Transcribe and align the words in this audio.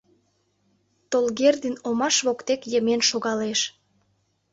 Толгердин 1.11 1.75
омаш 1.87 2.15
воктек 2.25 2.61
йымен 2.71 3.01
шогалеш. 3.09 3.59